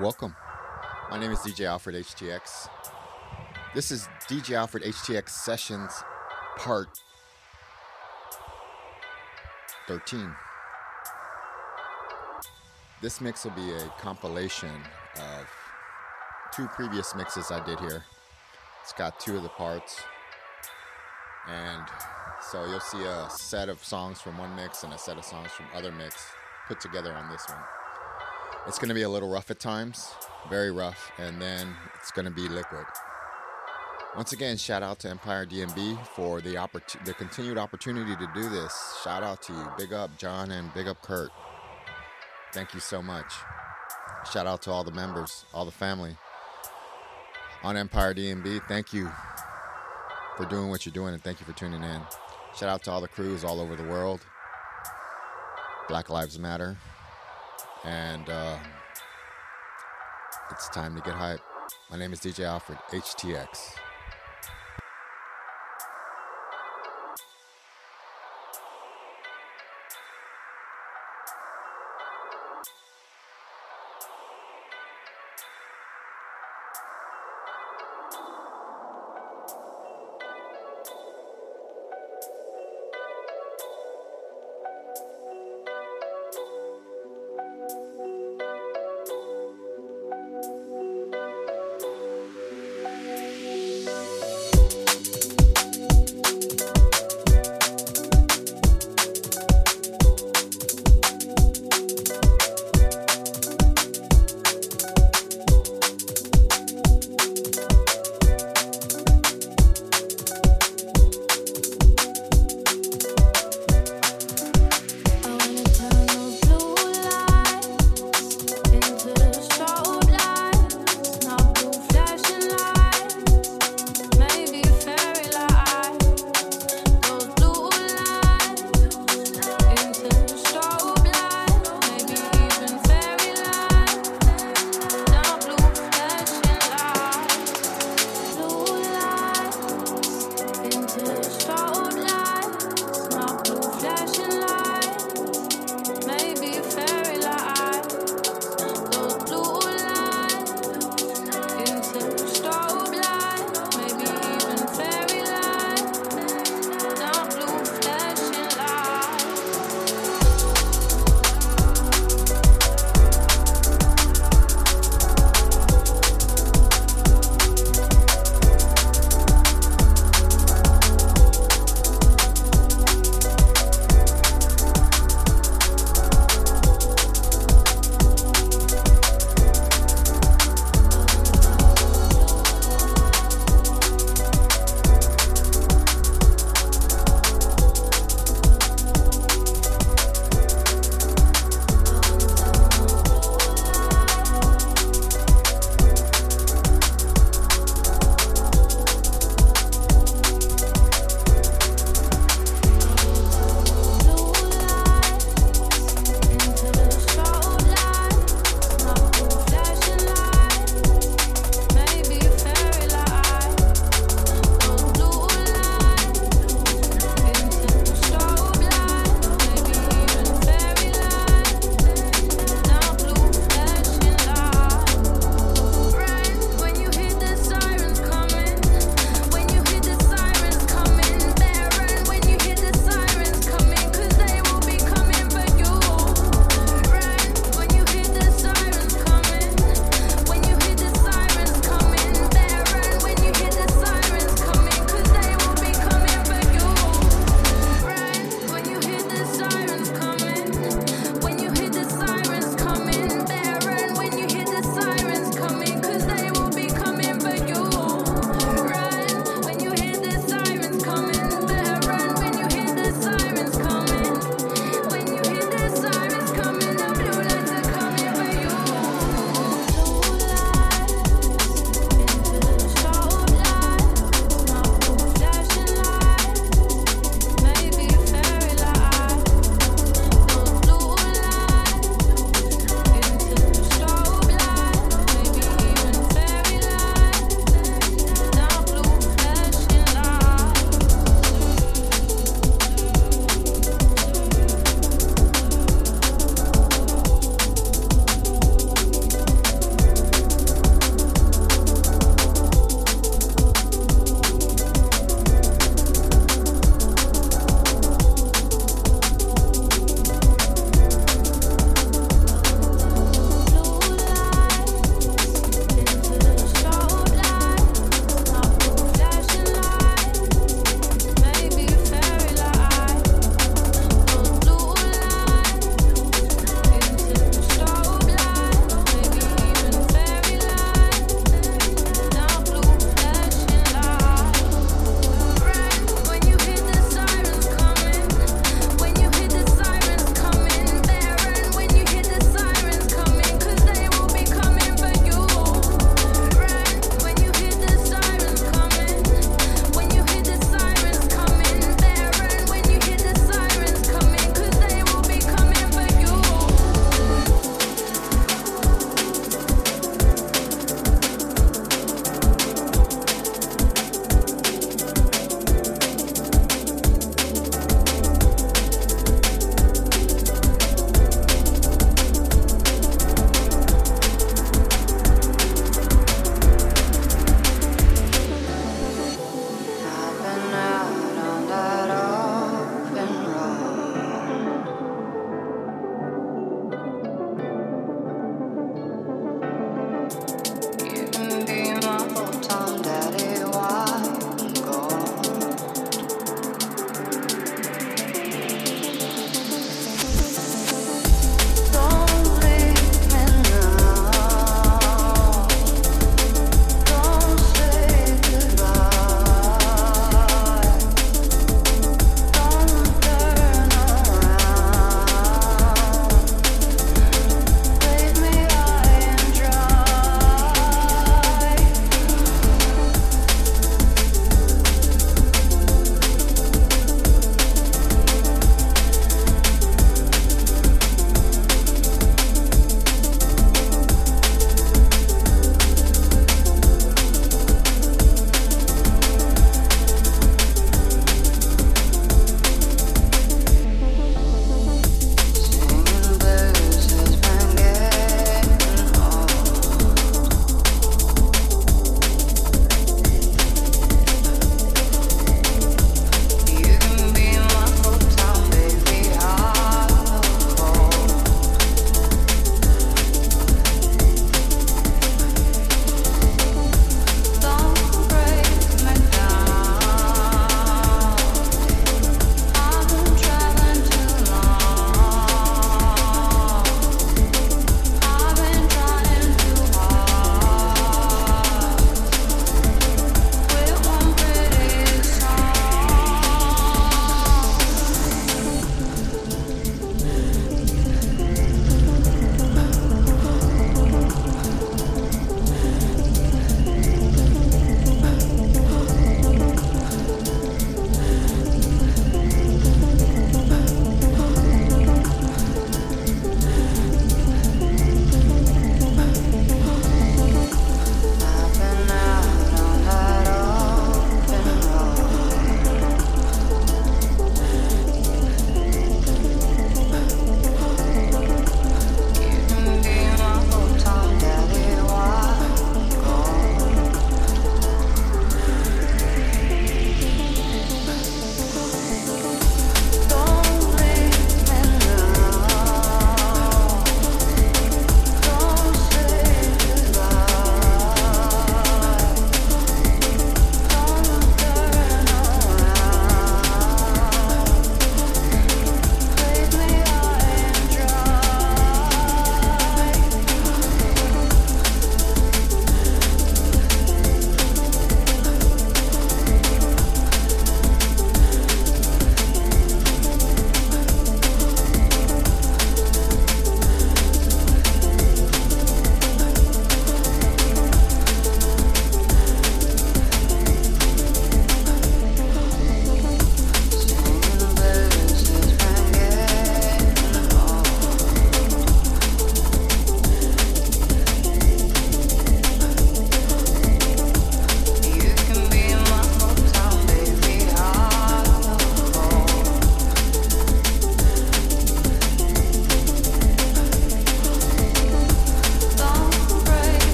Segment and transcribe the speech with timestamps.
[0.00, 0.34] welcome.
[1.10, 2.68] My name is DJ Alfred HTX.
[3.74, 5.92] This is DJ Alfred HTX Sessions
[6.56, 6.88] Part
[9.86, 10.34] 13.
[13.02, 14.70] This mix will be a compilation
[15.16, 15.46] of
[16.50, 18.02] two previous mixes I did here.
[18.82, 20.00] It's got two of the parts,
[21.46, 21.84] and
[22.50, 25.50] so you'll see a set of songs from one mix and a set of songs
[25.50, 26.24] from other mix
[26.68, 27.79] put together on this one.
[28.66, 30.14] It's going to be a little rough at times,
[30.48, 32.84] very rough, and then it's going to be liquid.
[34.16, 38.48] Once again, shout out to Empire DnB for the oppor- the continued opportunity to do
[38.48, 38.98] this.
[39.02, 39.72] Shout out to you.
[39.78, 41.30] Big up John and big up Kurt.
[42.52, 43.32] Thank you so much.
[44.32, 46.16] Shout out to all the members, all the family
[47.62, 48.66] on Empire DnB.
[48.68, 49.10] Thank you
[50.36, 52.00] for doing what you're doing and thank you for tuning in.
[52.58, 54.20] Shout out to all the crews all over the world.
[55.88, 56.76] Black Lives Matter.
[57.84, 58.58] And uh,
[60.50, 61.40] it's time to get hype.
[61.90, 63.79] My name is DJ Alfred, HTX.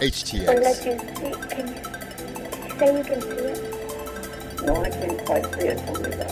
[0.00, 0.40] HTX.
[0.40, 1.74] You can you,
[2.78, 4.64] say you can see it?
[4.64, 6.29] No, I can't quite see it.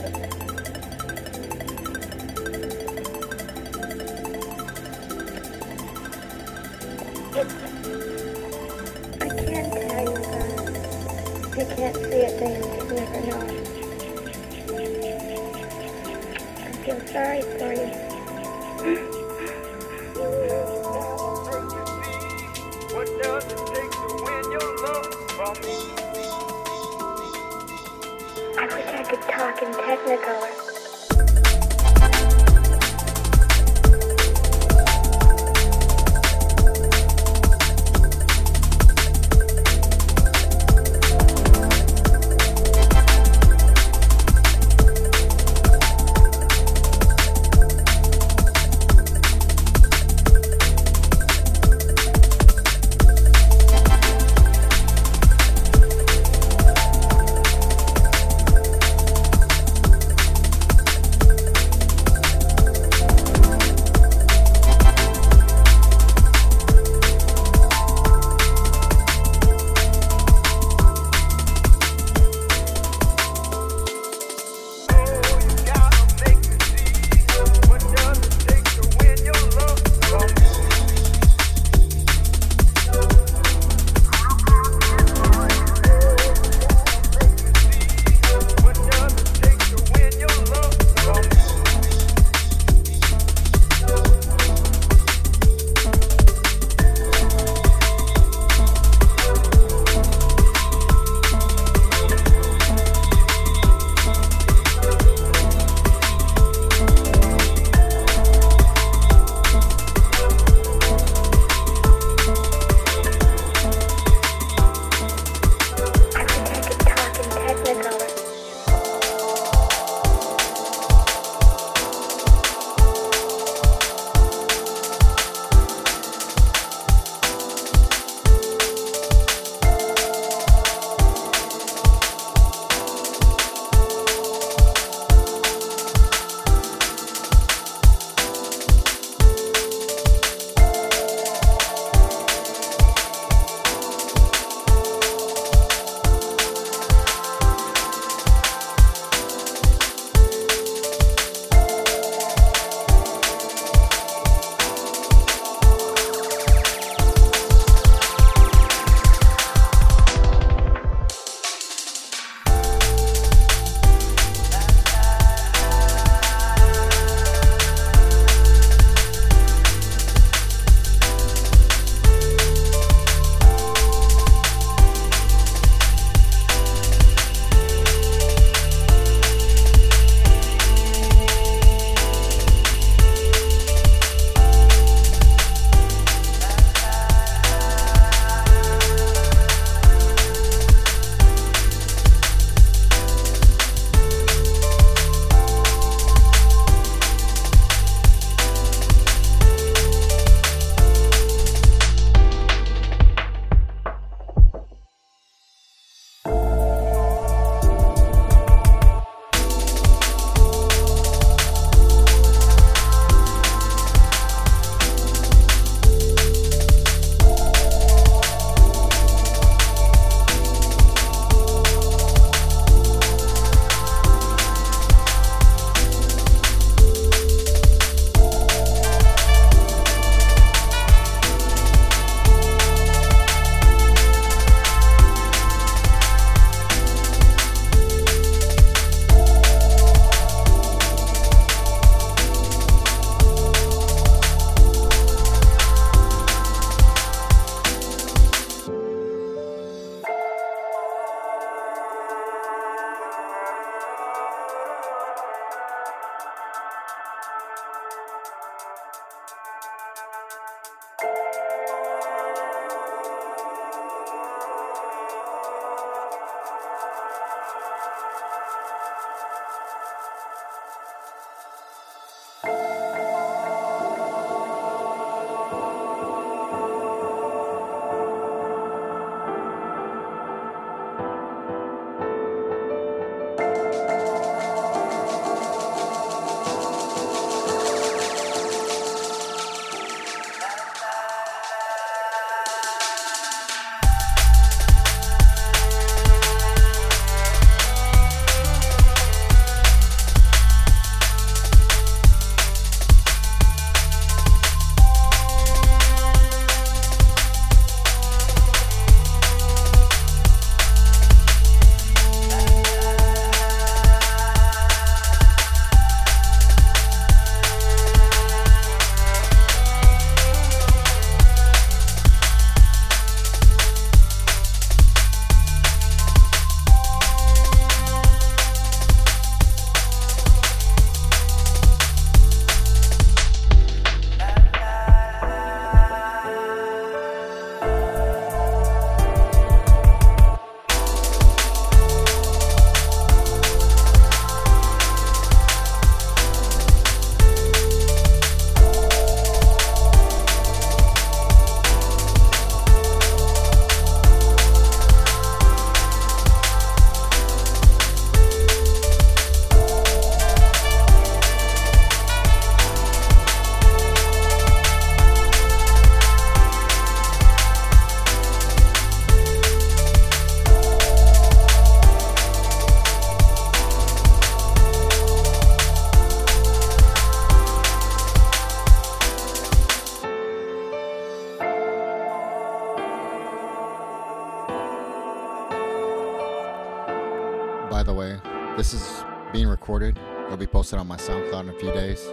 [390.68, 392.04] Be posted on my SoundCloud in a few days.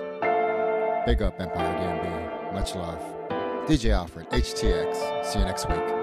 [1.06, 2.54] Big up Empire DnB.
[2.54, 3.02] Much love.
[3.68, 5.26] DJ Alfred, HTX.
[5.26, 5.95] See you next week.